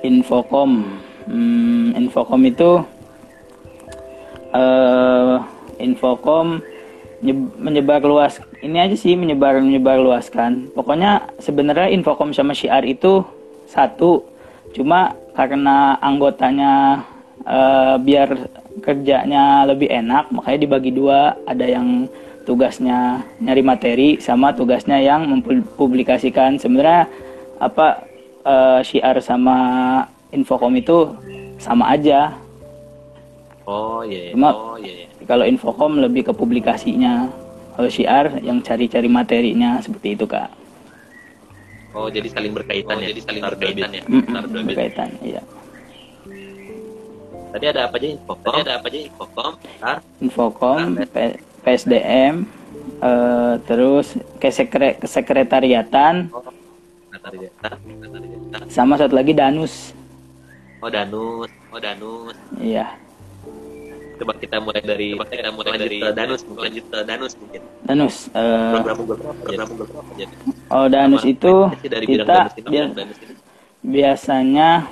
Infocom. 0.02 0.72
Hmm, 1.28 1.94
Infocom 2.00 2.42
itu 2.48 2.72
uh, 4.56 5.36
Infocom 5.78 6.64
menyebar 7.62 8.02
luas 8.02 8.42
ini 8.66 8.82
aja 8.82 8.98
sih 8.98 9.14
menyebar 9.20 9.60
menyebar 9.62 10.00
luaskan. 10.00 10.72
Pokoknya 10.74 11.28
sebenarnya 11.44 11.92
Infocom 11.92 12.32
sama 12.32 12.56
Syiar 12.56 12.88
itu 12.88 13.22
satu 13.72 14.28
cuma 14.76 15.16
karena 15.32 15.96
anggotanya 16.04 17.04
uh, 17.48 17.96
biar 17.96 18.52
kerjanya 18.84 19.64
lebih 19.64 19.88
enak 19.88 20.28
makanya 20.32 20.60
dibagi 20.60 20.92
dua 20.92 21.40
ada 21.48 21.64
yang 21.64 22.08
tugasnya 22.44 23.24
nyari 23.40 23.64
materi 23.64 24.10
sama 24.20 24.52
tugasnya 24.52 25.00
yang 25.00 25.24
mempublikasikan 25.30 26.60
sebenarnya 26.60 27.08
apa 27.62 28.04
uh, 28.44 28.80
syiar 28.82 29.22
sama 29.22 29.58
infocom 30.34 30.74
itu 30.76 31.14
sama 31.62 31.94
aja. 31.94 32.34
Oh 33.70 34.02
iya. 34.02 34.32
iya. 34.32 34.34
Cuma 34.34 34.50
oh, 34.52 34.76
iya, 34.82 35.06
iya. 35.06 35.08
kalau 35.30 35.46
infocom 35.46 36.02
lebih 36.02 36.28
ke 36.28 36.34
publikasinya, 36.34 37.30
kalau 37.78 37.90
syiar 37.94 38.42
yang 38.42 38.58
cari-cari 38.66 39.06
materinya 39.06 39.78
seperti 39.78 40.18
itu 40.18 40.26
kak. 40.26 40.50
Oh 41.92 42.08
jadi 42.08 42.28
saling 42.32 42.54
berkaitan 42.56 42.96
oh, 42.98 43.04
ya? 43.04 43.08
Jadi 43.12 43.22
saling 43.22 43.44
berkaitan 43.44 43.90
ya? 43.92 44.04
Mm 44.08 44.22
-mm, 44.24 44.64
berkaitan, 44.68 45.10
iya. 45.20 45.42
Tadi 47.52 47.66
ada 47.68 47.92
apa 47.92 48.00
aja 48.00 48.08
infocom? 48.16 48.54
Tadi 48.56 48.64
ada 48.64 48.74
apa 48.80 48.88
aja 48.88 49.00
infocom? 49.04 49.52
Bentar. 49.60 49.98
Infocom, 50.24 50.80
PSDM, 51.68 52.48
uh, 53.04 53.08
eh, 53.12 53.54
terus 53.68 54.16
kesekretariatan. 54.40 56.32
Oh 56.32 56.62
sama 58.72 58.98
satu 58.98 59.14
lagi 59.14 59.36
Danus. 59.36 59.94
Oh 60.82 60.90
Danus, 60.90 61.52
oh 61.70 61.80
Danus. 61.80 62.36
Iya. 62.58 62.98
Coba 64.22 64.38
kita 64.38 64.62
mulai 64.62 64.86
dari 64.86 65.18
Coba 65.18 65.26
kita 65.34 65.50
mulai 65.50 65.74
dari 65.82 65.98
Danus, 66.14 66.46
lanjut 66.46 66.86
ke 66.94 66.98
Danus 67.10 67.34
mungkin. 67.42 67.62
Danus. 67.90 68.16
Uh, 68.38 68.78
program 68.78 68.96
program 69.02 69.68
program 69.74 70.30
Oh 70.70 70.86
Danus 70.86 71.26
itu 71.26 71.54
dari 71.82 72.06
kita 72.06 72.54
biar, 72.70 72.86
biasanya 73.82 74.86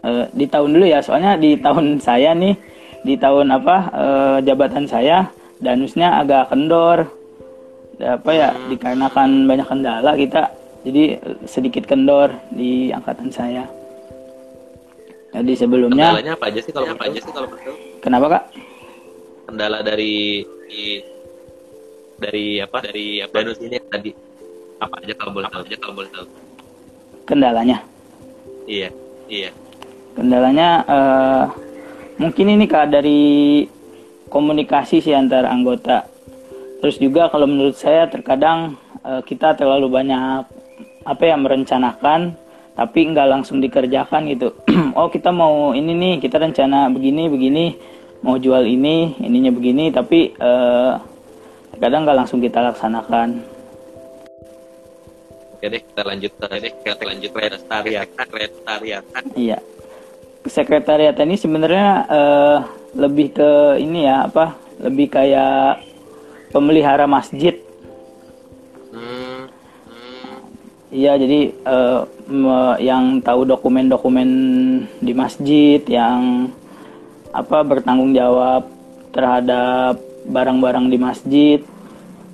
uh, 0.00 0.24
di 0.32 0.48
tahun 0.48 0.80
dulu 0.80 0.86
ya, 0.88 1.04
soalnya 1.04 1.36
di 1.36 1.60
tahun 1.60 2.00
saya 2.00 2.32
nih, 2.32 2.56
di 3.04 3.20
tahun 3.20 3.52
apa 3.52 3.76
uh, 3.92 4.36
jabatan 4.40 4.88
saya 4.88 5.28
Danusnya 5.60 6.24
agak 6.24 6.56
kendor. 6.56 7.04
Apa 8.00 8.30
ya, 8.32 8.48
hmm. 8.56 8.72
dikarenakan 8.72 9.44
banyak 9.44 9.68
kendala 9.68 10.16
kita 10.16 10.48
jadi 10.88 11.20
sedikit 11.44 11.84
kendor 11.84 12.32
di 12.48 12.88
angkatan 12.96 13.28
saya. 13.28 13.68
Jadi 15.30 15.52
sebelumnya 15.54 16.10
kendalanya 16.10 16.32
apa 16.34 16.44
aja 16.50 16.60
sih 16.62 16.72
kalau 16.74 16.88
apa 16.90 17.02
aja 17.06 17.18
sih 17.22 17.32
kalau 17.32 17.48
betul? 17.50 17.74
Kenapa 18.02 18.26
kak? 18.26 18.44
Kendala 19.46 19.78
dari 19.82 20.42
di, 20.66 20.82
dari 22.18 22.46
apa 22.58 22.78
dari 22.82 23.06
apa 23.22 23.34
danus 23.38 23.58
ini 23.62 23.78
tadi 23.86 24.10
apa 24.80 24.94
aja 24.98 25.12
kalau 25.14 25.32
boleh 25.38 25.48
tahu 25.50 25.62
aja 25.66 25.76
kalau 25.78 25.94
boleh 26.02 26.10
tahu. 26.10 26.26
Kendalanya? 27.26 27.78
Iya 28.66 28.88
iya. 29.30 29.50
Kendalanya 30.18 30.68
uh, 30.90 31.44
mungkin 32.18 32.46
ini 32.58 32.66
kak 32.66 32.90
dari 32.90 33.22
komunikasi 34.30 35.02
sih 35.02 35.14
antara 35.14 35.50
anggota 35.50 36.06
terus 36.80 36.96
juga 36.96 37.28
kalau 37.28 37.44
menurut 37.44 37.76
saya 37.76 38.08
terkadang 38.08 38.78
uh, 39.04 39.20
kita 39.20 39.52
terlalu 39.58 39.88
banyak 39.88 40.46
apa 41.04 41.22
ya 41.24 41.36
merencanakan 41.36 42.36
tapi 42.80 43.12
nggak 43.12 43.28
langsung 43.28 43.60
dikerjakan 43.60 44.32
gitu. 44.32 44.56
Oh 44.96 45.12
kita 45.12 45.28
mau 45.28 45.76
ini 45.76 45.92
nih 45.92 46.14
kita 46.24 46.40
rencana 46.40 46.88
begini 46.88 47.28
begini 47.28 47.64
mau 48.24 48.40
jual 48.40 48.64
ini 48.64 49.20
ininya 49.20 49.52
begini 49.52 49.92
tapi 49.92 50.32
uh, 50.40 50.96
kadang 51.76 52.08
nggak 52.08 52.24
langsung 52.24 52.40
kita 52.40 52.64
laksanakan. 52.72 53.44
Oke 55.60 55.68
deh 55.68 55.80
kita 55.84 56.02
lanjut 56.08 56.32
deh. 56.40 56.72
Kita 56.72 57.04
lanjut 57.04 57.30
ke 57.36 57.40
sekretariat. 57.52 58.08
Sekretariat. 58.16 59.04
Iya. 59.36 59.58
Sekretariat 60.48 61.16
ini 61.20 61.36
sebenarnya 61.36 61.88
uh, 62.08 62.58
lebih 62.96 63.36
ke 63.36 63.50
ini 63.76 64.08
ya 64.08 64.24
apa 64.24 64.56
lebih 64.80 65.12
kayak 65.12 65.84
pemelihara 66.48 67.04
masjid 67.04 67.60
Iya, 70.90 71.14
jadi 71.22 71.54
uh, 71.70 72.02
yang 72.82 73.22
tahu 73.22 73.46
dokumen-dokumen 73.46 74.30
di 74.98 75.14
masjid, 75.14 75.78
yang 75.86 76.50
apa 77.30 77.62
bertanggung 77.62 78.10
jawab 78.10 78.66
terhadap 79.14 80.02
barang-barang 80.26 80.90
di 80.90 80.98
masjid, 80.98 81.58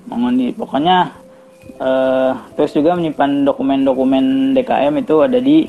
mengundi 0.08 0.56
pokoknya 0.56 1.12
uh, 1.76 2.32
terus 2.56 2.72
juga 2.72 2.96
menyimpan 2.96 3.44
dokumen-dokumen 3.44 4.56
DKM 4.56 5.04
itu 5.04 5.14
ada 5.20 5.36
di 5.36 5.68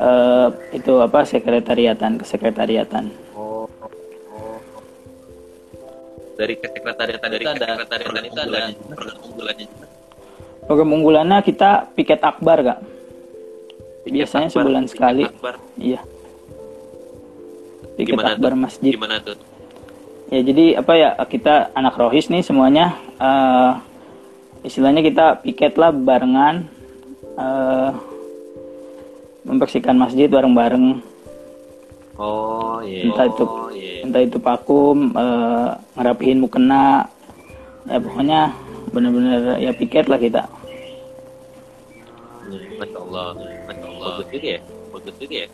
uh, 0.00 0.48
itu 0.72 0.96
apa 0.96 1.28
sekretariatan 1.28 2.16
kesekretariatan. 2.24 3.12
Oh, 3.36 3.68
oh. 3.68 4.58
Dari 6.40 6.56
kesekretariatan 6.56 7.28
dari 7.28 7.44
ada 7.44 7.66
sekretariatan 7.68 8.22
itu 8.32 8.38
ada 8.40 8.60
unggulannya 9.28 9.68
Program 10.66 10.94
unggulannya 10.94 11.42
kita 11.42 11.90
piket 11.98 12.22
akbar 12.22 12.62
kak. 12.62 12.78
Biasanya 14.06 14.48
akbar, 14.50 14.62
sebulan 14.62 14.84
sekali. 14.86 15.24
Akbar. 15.26 15.58
Iya. 15.78 16.00
Piket 17.98 18.14
Gimana 18.14 18.34
akbar 18.34 18.52
tuh? 18.54 18.60
masjid. 18.62 18.92
Gimana 18.94 19.16
tuh? 19.18 19.38
Ya 20.32 20.40
jadi 20.40 20.80
apa 20.80 20.92
ya 20.96 21.10
kita 21.28 21.76
anak 21.76 21.94
rohis 22.00 22.32
nih 22.32 22.40
semuanya 22.40 22.96
uh, 23.20 23.76
istilahnya 24.64 25.04
kita 25.04 25.44
piket 25.44 25.76
lah 25.76 25.92
barengan 25.92 26.64
uh, 27.36 27.92
membersihkan 29.44 29.98
masjid 29.98 30.30
bareng-bareng. 30.30 31.02
Oh 32.16 32.80
iya. 32.80 33.10
Entah 33.10 33.26
itu 33.28 33.44
oh, 33.44 33.68
iya. 33.74 34.06
entah 34.06 34.22
itu 34.22 34.38
pakum 34.38 35.12
uh, 35.12 35.76
ngerapihin 35.98 36.38
mukena 36.40 37.10
ya 37.90 37.98
pokoknya 37.98 38.40
benar-benar 38.92 39.58
ya 39.58 39.72
piket 39.72 40.06
lah 40.06 40.20
kita. 40.20 40.44
Masya 42.78 42.98
Allah 42.98 43.26
Masya 43.66 43.86
Allah 43.88 44.08
bagus 44.20 44.26
juga 44.30 44.48
ya 44.56 44.60
bagus 44.92 45.14
juga 45.16 45.36
ya. 45.36 45.48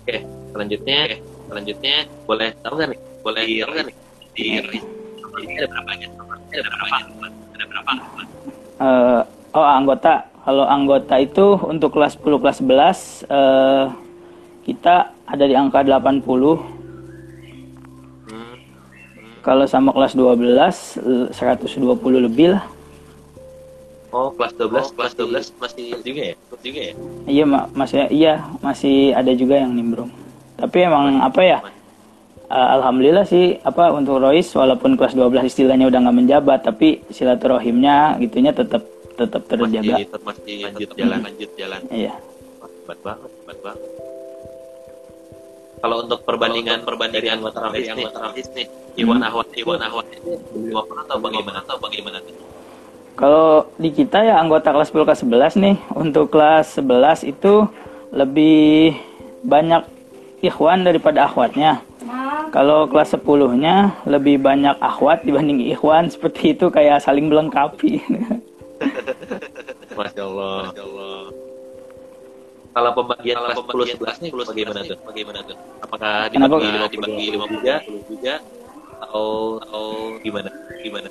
Oke 0.00 0.16
selanjutnya 0.50 0.96
oke, 1.06 1.16
selanjutnya 1.50 1.94
boleh 2.24 2.48
tahu 2.62 2.72
nggak 2.78 2.88
nih? 2.94 3.00
Boleh 3.20 3.42
tahu 3.44 3.70
nggak 3.74 3.86
nih? 3.90 3.96
di 4.40 4.56
ini 5.40 5.52
ada 5.58 5.68
berapa 5.68 5.90
aja? 5.94 6.06
Ada 6.50 6.68
berapa 6.70 6.96
ada 7.54 7.64
berapa? 7.66 7.92
Uh, 8.80 9.20
oh 9.56 9.66
anggota. 9.66 10.14
Kalau 10.40 10.64
anggota 10.64 11.14
itu 11.20 11.46
untuk 11.68 11.92
kelas 11.92 12.16
10 12.16 12.40
kelas 12.40 12.56
11 12.64 13.28
uh, 13.28 13.92
kita 14.64 15.12
ada 15.28 15.44
di 15.44 15.52
angka 15.52 15.84
80 15.84 16.79
kalau 19.40 19.64
sama 19.64 19.90
kelas 19.96 20.12
12 20.16 21.32
120 21.32 22.26
lebih 22.28 22.56
lah. 22.56 22.64
Oh, 24.10 24.34
kelas 24.34 24.58
12, 24.58 24.74
oh, 24.74 24.90
kelas 24.98 25.14
12 25.14 25.62
masih 25.62 25.86
juga 26.02 26.20
ya? 26.34 26.34
Juga 26.60 26.80
ya? 26.82 26.92
Iya, 27.30 27.44
mak 27.46 27.64
masih 27.78 27.98
iya, 28.10 28.34
masih 28.58 29.14
ada 29.14 29.30
juga 29.38 29.62
yang 29.62 29.70
nimbrung. 29.70 30.10
Tapi 30.58 30.78
emang 30.82 31.22
apa 31.22 31.40
ya? 31.46 31.58
Uh, 32.50 32.68
Alhamdulillah 32.82 33.22
sih 33.22 33.62
apa 33.62 33.94
untuk 33.94 34.18
Royce 34.18 34.50
walaupun 34.58 34.98
kelas 34.98 35.14
12 35.14 35.46
istilahnya 35.46 35.86
udah 35.86 36.02
nggak 36.02 36.18
menjabat 36.18 36.66
tapi 36.66 36.98
silaturahimnya 37.14 38.18
gitunya 38.18 38.50
tetap 38.50 38.82
tetap 39.14 39.46
terjaga. 39.46 40.02
Masih, 40.02 40.06
masih 40.26 40.54
lanjut 40.66 40.88
jalan, 40.98 41.18
lanjut 41.22 41.50
jalan. 41.54 41.80
Iya. 41.94 42.12
Hebat 42.58 42.98
banget, 43.06 43.30
hebat 43.30 43.58
banget. 43.62 44.09
Kalau 45.80 45.96
untuk 46.04 46.20
perbandingan 46.28 46.84
perbandingan 46.84 47.40
anggota 47.40 47.72
nih, 47.72 47.88
anggota 47.88 48.18
Royce 48.30 48.52
nih, 48.52 48.66
Iwan 49.00 49.24
Ahwat 49.24 49.48
Iwan 49.56 49.80
Ahwat. 49.80 50.06
Dua 50.52 50.82
atau 50.84 51.16
bagaimana? 51.16 51.58
Atau 51.64 51.76
bagaimana? 51.80 52.20
Kalau 53.16 53.68
di 53.76 53.90
kita 53.92 54.24
ya 54.24 54.40
anggota 54.40 54.72
kelas 54.72 54.92
10 54.92 55.08
kelas 55.08 55.20
11 55.56 55.56
nih. 55.60 55.76
Untuk 55.96 56.32
kelas 56.32 56.76
11 56.76 57.24
itu 57.24 57.68
lebih 58.12 58.96
banyak 59.44 59.84
ikhwan 60.44 60.84
daripada 60.84 61.28
akhwatnya 61.28 61.84
kalau 62.50 62.90
kelas 62.90 63.14
10 63.14 63.62
nya 63.62 63.94
lebih 64.08 64.42
banyak 64.42 64.74
akhwat 64.82 65.22
dibanding 65.22 65.70
ikhwan. 65.70 66.10
Seperti 66.10 66.58
itu 66.58 66.66
kayak 66.66 66.98
saling 67.04 67.30
melengkapi. 67.30 68.02
Masya 69.98 70.22
Allah, 70.26 70.72
Masya 70.72 70.82
Allah. 70.82 70.99
Kalau 72.70 72.90
pembagian 72.94 73.36
kelas 73.38 73.56
10 73.58 73.98
11 73.98 74.22
nih 74.22 74.30
bagaimana 74.30 74.80
tuh? 74.86 74.98
Bagaimana 75.02 75.38
tuh? 75.42 75.56
Apakah 75.82 76.30
dibagi, 76.30 76.68
dibagi 76.94 77.26
50 77.34 78.06
juga? 78.06 78.34
atau 79.00 79.58
atau 79.64 79.84
gimana? 80.20 80.50
Gimana? 80.84 81.08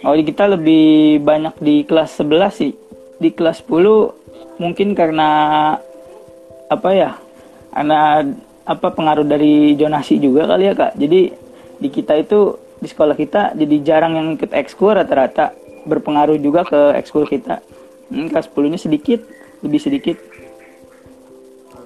Oh 0.00 0.16
kita 0.16 0.48
lebih 0.48 1.20
banyak 1.20 1.54
di 1.60 1.84
kelas 1.84 2.16
11 2.16 2.50
sih. 2.56 2.72
Di 3.20 3.30
kelas 3.36 3.60
10 3.68 4.58
mungkin 4.60 4.96
karena 4.96 5.28
apa 6.72 6.90
ya 6.92 7.10
karena 7.72 8.24
apa 8.64 8.88
pengaruh 8.92 9.26
dari 9.26 9.76
jonasi 9.76 10.16
juga 10.16 10.48
kali 10.48 10.72
ya 10.72 10.74
kak. 10.74 10.92
Jadi 10.96 11.20
di 11.80 11.88
kita 11.92 12.16
itu 12.16 12.56
di 12.80 12.88
sekolah 12.88 13.12
kita 13.12 13.52
jadi 13.52 13.76
jarang 13.84 14.16
yang 14.16 14.28
ikut 14.40 14.50
ekskul 14.56 14.96
rata-rata. 14.96 15.52
Berpengaruh 15.84 16.40
juga 16.40 16.64
ke 16.64 16.96
ekskul 16.96 17.28
kita. 17.28 17.60
Hmm, 18.08 18.32
kelas 18.32 18.48
10 18.48 18.72
nya 18.72 18.80
sedikit 18.80 19.20
lebih 19.60 19.80
sedikit 19.80 20.16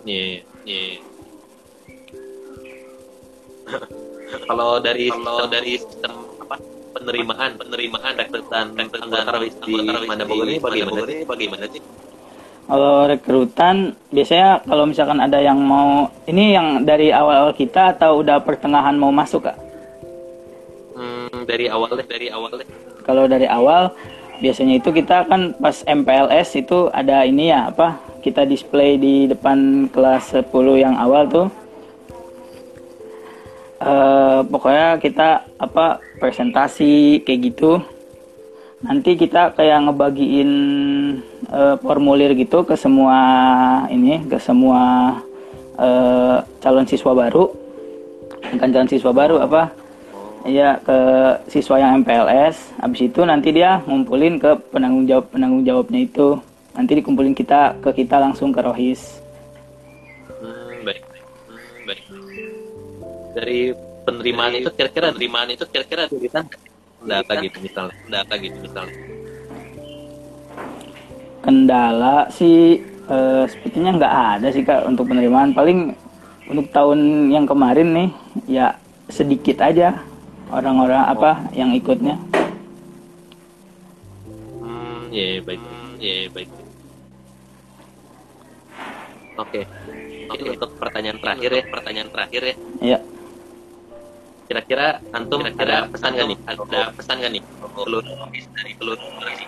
iya 0.05 0.41
yeah, 0.41 0.41
iya 0.65 0.81
yeah. 0.81 0.97
kalau 4.49 4.81
dari 4.81 5.09
kalau 5.09 5.47
dari 5.49 5.81
sistem 5.81 6.13
apa 6.45 6.57
penerimaan 6.95 7.51
penerimaan 7.57 8.13
rekrutan 8.21 8.67
rekrutan 8.77 9.25
di 9.65 10.09
mana 10.09 10.23
Bogor 10.29 10.47
ini 10.49 10.61
bagaimana 10.61 11.01
sih 11.09 11.25
bagaimana 11.25 11.65
sih 11.73 11.83
kalau 12.65 13.05
rekrutan 13.05 13.93
biasanya 14.09 14.65
kalau 14.65 14.89
misalkan 14.89 15.21
ada 15.21 15.37
yang 15.37 15.61
mau 15.61 16.09
ini 16.25 16.57
yang 16.57 16.81
dari 16.89 17.13
awal-awal 17.13 17.53
kita 17.53 17.93
atau 17.93 18.25
udah 18.25 18.41
pertengahan 18.41 18.97
mau 18.97 19.13
masuk 19.13 19.45
kak? 19.45 19.57
Hmm, 20.97 21.45
dari 21.45 21.69
awal 21.69 21.93
deh 21.93 22.09
dari 22.09 22.33
awal 22.33 22.57
deh. 22.57 22.65
Kalau 23.05 23.29
dari 23.29 23.45
awal 23.45 23.93
biasanya 24.41 24.81
itu 24.81 24.97
kita 24.97 25.29
kan 25.29 25.53
pas 25.61 25.85
MPLS 25.85 26.57
itu 26.57 26.89
ada 26.89 27.29
ini 27.29 27.53
ya 27.53 27.69
apa 27.69 28.01
kita 28.25 28.49
display 28.49 28.97
di 28.97 29.29
depan 29.29 29.93
kelas 29.93 30.33
10 30.33 30.49
yang 30.81 30.97
awal 30.97 31.29
tuh. 31.29 31.49
Uh, 33.85 34.41
pokoknya 34.49 34.97
kita 34.97 35.45
apa 35.61 36.01
presentasi 36.17 37.21
kayak 37.21 37.53
gitu. 37.53 37.85
Nanti 38.81 39.21
kita 39.21 39.53
kayak 39.53 39.85
ngebagiin 39.85 40.51
uh, 41.53 41.77
formulir 41.85 42.33
gitu 42.33 42.65
ke 42.65 42.81
semua 42.81 43.17
ini 43.93 44.25
ke 44.25 44.41
semua 44.41 45.13
uh, 45.77 46.41
calon 46.65 46.89
siswa 46.89 47.13
baru. 47.13 47.53
Bukan 48.57 48.69
calon 48.73 48.89
siswa 48.89 49.13
baru 49.13 49.45
apa? 49.45 49.69
Ya 50.49 50.81
ke 50.81 50.97
siswa 51.53 51.77
yang 51.77 52.01
MPLS 52.01 52.81
habis 52.81 53.05
itu 53.05 53.21
nanti 53.25 53.53
dia 53.53 53.85
ngumpulin 53.85 54.41
ke 54.41 54.57
penanggung 54.73 55.05
jawab 55.05 55.29
penanggung 55.33 55.65
jawabnya 55.65 56.05
itu 56.05 56.41
nanti 56.75 56.93
dikumpulin 56.99 57.33
kita 57.33 57.79
ke 57.79 58.05
kita 58.05 58.19
langsung 58.19 58.51
ke 58.51 58.61
Rohis. 58.61 59.23
Dari 63.35 63.75
penerimaan 64.07 64.55
itu 64.55 64.71
kira-kira 64.71 65.11
penerimaan 65.11 65.49
itu 65.51 65.65
kira-kira 65.67 66.07
kita 66.07 66.47
data 67.03 67.33
gitu 67.43 67.59
misalnya. 67.63 67.95
Data 68.11 68.35
gitu 68.39 68.59
misalnya. 68.63 68.95
Kendala 71.43 72.17
sih 72.31 72.83
eh, 73.11 73.45
sepertinya 73.51 73.91
nggak 73.99 74.15
ada 74.39 74.49
sih 74.55 74.63
kak 74.63 74.87
untuk 74.87 75.11
penerimaan. 75.11 75.55
Paling 75.55 75.95
untuk 76.51 76.71
tahun 76.71 77.31
yang 77.31 77.47
kemarin 77.47 77.89
nih 77.91 78.09
ya 78.47 78.67
sedikit 79.11 79.63
aja 79.63 79.99
orang-orang 80.51 81.03
oh. 81.07 81.13
apa 81.19 81.31
yang 81.59 81.75
ikutnya. 81.75 82.15
Hmm 84.63 85.11
ya 85.11 85.39
yeah, 85.39 85.43
baik. 85.43 85.63
Ya 85.99 86.07
yeah, 86.07 86.25
baik 86.31 86.64
Oke. 89.35 89.67
Oke, 90.31 90.47
untuk 90.55 90.71
pertanyaan 90.79 91.19
terakhir 91.21 91.51
ya, 91.53 91.63
pertanyaan 91.69 92.09
terakhir 92.11 92.43
ya. 92.43 92.55
Iya. 92.81 92.99
Kira-kira 94.45 94.87
antum 95.11 95.41
kira-kira 95.41 95.89
ada 95.89 95.91
pesan 95.91 96.11
nggak 96.15 96.27
nih? 96.29 96.39
Ada 96.45 96.81
pesan 96.95 97.15
nggak 97.19 97.33
nih? 97.33 97.43
Seluruh 97.75 98.03
dari 98.05 98.73
seluruh 98.77 99.09
dari 99.21 99.45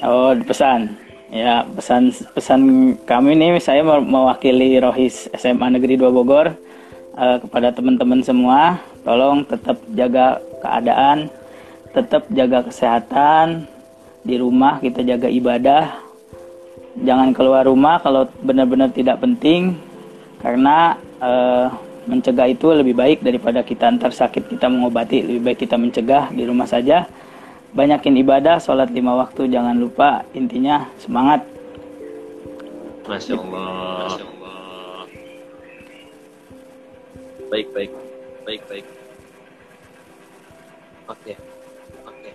Oh, 0.00 0.32
pesan. 0.32 0.96
Ya, 1.30 1.62
pesan 1.62 2.10
pesan 2.34 2.60
kami 3.06 3.36
nih 3.36 3.60
saya 3.62 3.84
mewakili 3.84 4.80
Rohis 4.80 5.28
SMA 5.36 5.76
Negeri 5.76 5.94
2 6.00 6.10
Bogor 6.10 6.56
uh, 7.14 7.36
kepada 7.38 7.70
teman-teman 7.70 8.24
semua, 8.24 8.80
tolong 9.06 9.46
tetap 9.46 9.78
jaga 9.94 10.42
keadaan, 10.58 11.30
tetap 11.92 12.26
jaga 12.32 12.66
kesehatan 12.66 13.68
di 14.26 14.40
rumah, 14.40 14.82
kita 14.82 15.04
jaga 15.06 15.28
ibadah. 15.30 16.09
Jangan 16.98 17.30
keluar 17.30 17.62
rumah 17.68 18.02
kalau 18.02 18.26
benar-benar 18.42 18.90
tidak 18.90 19.22
penting 19.22 19.78
karena 20.42 20.98
uh, 21.22 21.70
mencegah 22.08 22.48
itu 22.48 22.72
lebih 22.72 22.96
baik 22.96 23.18
daripada 23.20 23.60
kita 23.60 23.86
antar 23.86 24.10
sakit 24.10 24.48
kita 24.50 24.66
mengobati 24.66 25.20
lebih 25.20 25.42
baik 25.52 25.58
kita 25.62 25.76
mencegah 25.76 26.32
di 26.32 26.42
rumah 26.48 26.64
saja 26.64 27.04
banyakin 27.70 28.18
ibadah 28.18 28.58
sholat 28.58 28.90
lima 28.90 29.14
waktu 29.14 29.46
jangan 29.46 29.76
lupa 29.76 30.24
intinya 30.34 30.88
semangat 30.98 31.44
Masya 33.06 33.34
Allah, 33.36 34.10
Masya 34.10 34.24
Allah. 34.26 35.02
baik 37.50 37.68
baik 37.70 37.90
baik 38.42 38.62
baik 38.66 38.86
oke 41.06 41.20
okay. 41.20 41.34
oke 42.06 42.16
okay. 42.16 42.32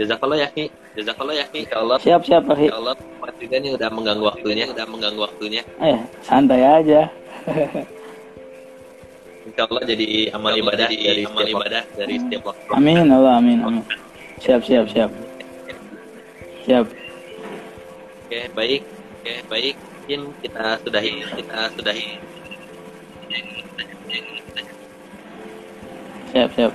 jazakallah 0.00 0.38
ya 0.40 0.48
ki 0.48 0.72
jazakallah 0.98 1.34
ya 1.38 1.46
ki 1.52 1.60
Allah 1.74 1.98
siap 2.02 2.22
siap 2.26 2.42
Pak 2.46 2.58
ya 2.58 2.74
Allah 2.74 2.94
Mas 3.20 3.36
nih 3.38 3.70
udah 3.76 3.88
mengganggu 3.92 4.24
waktunya 4.26 4.64
udah 4.66 4.86
mengganggu 4.90 5.20
waktunya 5.22 5.62
eh 5.78 5.98
santai 6.24 6.62
aja 6.62 7.06
Insya 9.40 9.64
Allah 9.66 9.82
jadi 9.88 10.06
amal 10.36 10.52
ibadah 10.52 10.86
jadi 10.92 11.00
dari 11.00 11.22
amal 11.24 11.46
ibadah 11.48 11.82
dari 11.96 12.14
setiap 12.20 12.52
waktu. 12.52 12.70
Amin 12.76 13.08
Allah 13.08 13.40
amin 13.40 13.58
amin. 13.64 13.84
Siap 14.36 14.60
siap 14.68 14.84
siap. 14.92 15.10
Siap. 16.68 16.86
Oke 18.28 18.40
baik 18.52 18.84
oke 18.84 19.34
baik 19.48 19.76
mungkin 19.80 20.20
kita 20.44 20.64
sudahi 20.84 21.12
kita 21.24 21.58
sudahi. 21.72 22.06
Siap 26.30 26.50
siap. 26.52 26.72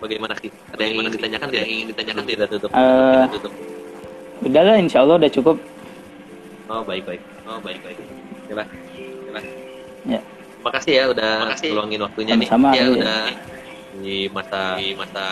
Bagaimana 0.00 0.32
sih? 0.40 0.50
Ada 0.72 0.80
yang 0.82 0.92
ingin 0.96 1.12
ditanyakan? 1.12 1.48
Tidak 1.52 1.68
ingin 1.68 1.86
ditanyakan 1.92 2.24
tidak 2.24 2.46
tutup. 2.48 2.70
Uh, 2.72 3.24
tutup. 3.36 3.52
Udahlah 4.40 4.76
Insya 4.80 5.04
Allah 5.04 5.16
udah 5.20 5.30
cukup. 5.30 5.56
Oh 6.72 6.82
baik 6.82 7.04
baik. 7.04 7.22
Oh 7.44 7.60
baik 7.60 7.80
baik. 7.84 7.98
Coba. 8.48 8.64
Coba. 9.28 9.40
Ya 10.08 10.20
makasih 10.60 10.92
ya 10.92 11.04
udah 11.08 11.32
makasih. 11.48 11.70
luangin 11.72 12.00
waktunya 12.04 12.34
Sama-sama, 12.36 12.68
nih. 12.72 12.76
Ya 12.76 12.84
iya. 12.84 12.90
udah 12.92 13.20
di 14.00 14.16
masa 14.32 14.60
di 14.80 14.88
masa 14.96 15.24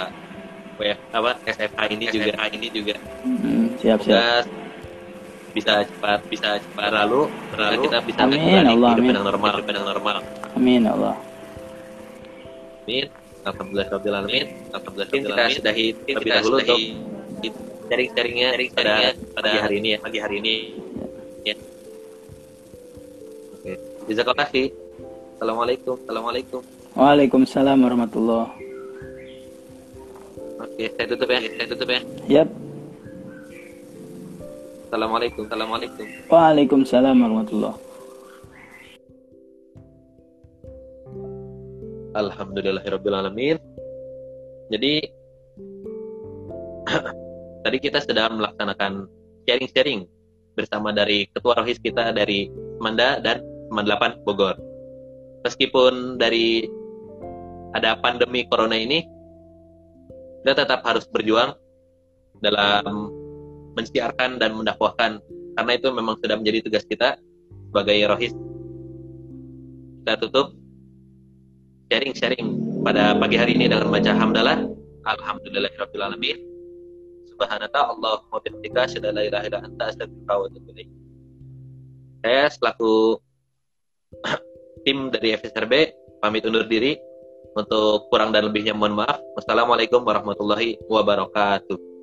apa 0.78 0.83
ya 0.85 0.96
apa 1.11 1.31
SFA 1.46 1.85
ini 1.90 2.04
SFA 2.09 2.14
juga 2.16 2.33
ini 2.54 2.68
juga. 2.72 2.94
Hmm, 3.24 3.64
siap 3.81 3.98
Semoga 4.02 4.44
siap. 4.44 4.44
bisa 5.57 5.72
cepat 5.88 6.20
bisa 6.28 6.48
cepat 6.61 6.88
berlalu 6.92 7.22
berlalu 7.50 7.76
kita 7.88 7.98
bisa 8.04 8.20
amin, 8.28 8.62
Allah, 8.68 8.90
hidup 8.94 9.02
amin. 9.02 9.14
yang 9.16 9.26
normal 9.26 9.52
hidup 9.59 9.68
yang 9.74 9.88
normal. 9.88 10.16
Amin 10.54 10.83
Allah. 10.87 11.14
Amin. 12.85 13.07
Alhamdulillah 13.49 13.89
Rabbil 13.89 14.15
Alamin. 14.15 14.47
Alhamdulillah 14.77 15.09
Rabbil 15.09 15.33
Alamin. 15.33 15.49
Kita 15.49 15.59
sudahi 15.61 15.87
terlebih 16.05 16.31
dahulu 16.37 16.57
untuk 16.61 16.81
sharing-sharingnya 17.89 18.49
pada, 18.77 18.95
pada 19.33 19.51
hari 19.65 19.75
ini 19.81 19.89
ya. 19.97 19.99
Pagi 20.05 20.19
hari 20.21 20.37
ini. 20.45 20.55
Ya. 21.49 21.55
Oke. 23.57 23.73
Jazakallah 24.13 24.45
kasih. 24.45 24.67
Assalamualaikum. 25.39 25.95
Assalamualaikum. 26.05 26.61
Waalaikumsalam 26.99 27.79
warahmatullah. 27.79 28.47
Oke, 30.59 30.85
saya 30.99 31.07
tutup 31.09 31.29
ya. 31.31 31.39
Saya 31.47 31.67
tutup 31.71 31.89
ya. 31.89 32.01
Yap. 32.27 32.49
Assalamualaikum. 34.89 35.43
Assalamualaikum. 35.47 36.05
Waalaikumsalam 36.29 37.17
warahmatullah. 37.17 37.88
Alhamdulillahirobbilalamin. 42.16 43.57
Jadi 44.73 44.94
tadi 47.64 47.79
kita 47.81 48.01
sudah 48.01 48.33
melaksanakan 48.33 49.05
sharing-sharing 49.44 50.09
bersama 50.57 50.92
dari 50.92 51.29
ketua 51.33 51.61
rohis 51.61 51.77
kita 51.81 52.12
dari 52.16 52.49
Manda 52.81 53.21
dan 53.21 53.44
Seman 53.68 53.85
8 53.85 54.25
Bogor. 54.25 54.57
Meskipun 55.44 56.16
dari 56.16 56.64
ada 57.77 58.01
pandemi 58.01 58.49
corona 58.49 58.77
ini 58.77 59.05
kita 60.42 60.64
tetap 60.64 60.81
harus 60.88 61.05
berjuang 61.12 61.53
dalam 62.40 63.12
mensiarkan 63.77 64.40
dan 64.40 64.57
mendakwahkan 64.57 65.21
karena 65.59 65.73
itu 65.75 65.88
memang 65.92 66.16
sudah 66.23 66.38
menjadi 66.38 66.64
tugas 66.64 66.85
kita 66.88 67.21
sebagai 67.68 67.99
rohis. 68.09 68.33
Kita 70.03 70.16
tutup 70.25 70.57
sharing-sharing 71.88 72.46
pada 72.85 73.16
pagi 73.16 73.37
hari 73.40 73.57
ini 73.57 73.68
dengan 73.68 73.88
baca 73.88 74.12
hamdalah 74.12 74.59
alhamdulillahirabbil 75.09 76.05
alamin 76.05 76.38
subhanaka 77.33 77.81
allahumma 77.92 78.38
bihamdika 78.44 78.87
asyhadu 78.87 79.11
an 79.11 79.14
la 79.18 79.22
ilaha 79.27 79.44
illa 79.48 79.59
anta 79.64 79.85
astaghfiruka 79.92 80.33
wa 80.37 80.44
atubu 80.48 80.68
ilaik 80.77 80.90
saya 82.22 82.51
selaku 82.51 83.22
tim 84.85 85.12
dari 85.12 85.38
FSRB 85.38 85.72
pamit 86.18 86.42
undur 86.46 86.66
diri. 86.66 86.98
Untuk 87.59 88.07
kurang 88.12 88.31
dan 88.31 88.46
lebihnya 88.46 88.70
mohon 88.77 89.03
maaf. 89.03 89.18
Wassalamualaikum 89.35 90.07
warahmatullahi 90.07 90.79
wabarakatuh. 90.87 91.98